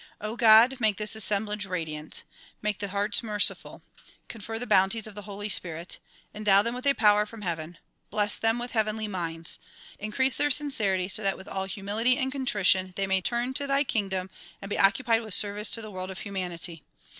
[0.35, 0.79] God!
[0.79, 2.23] make this assemblage radiant.
[2.63, 3.83] Make the hearts merciful.
[4.29, 5.99] Confer the bounties of the Holy Spirit.
[6.33, 7.77] Endow them with a power from heaven.
[8.09, 9.59] Bless them with heavenly minds.
[9.99, 13.83] Increase their sincerity so that with all humility and contrition they may turn to thy
[13.83, 16.83] kingdom and be occupied with service to the world of humanity.